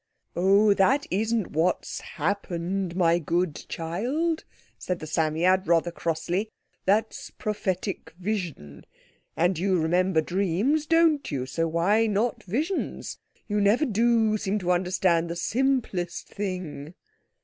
"Oh, 0.35 0.73
that 0.73 1.05
isn't 1.11 1.51
what's 1.51 1.99
happened, 2.01 2.95
my 2.95 3.19
good 3.19 3.53
child," 3.69 4.45
said 4.79 4.97
the 4.97 5.05
Psammead, 5.05 5.67
rather 5.67 5.91
crossly, 5.91 6.49
"that's 6.85 7.29
prophetic 7.29 8.09
vision. 8.17 8.87
And 9.37 9.59
you 9.59 9.79
remember 9.79 10.19
dreams, 10.21 10.87
don't 10.87 11.29
you? 11.29 11.45
So 11.45 11.67
why 11.67 12.07
not 12.07 12.41
visions? 12.41 13.19
You 13.47 13.61
never 13.61 13.85
do 13.85 14.39
seem 14.39 14.57
to 14.57 14.71
understand 14.71 15.29
the 15.29 15.35
simplest 15.35 16.29
thing." 16.29 16.95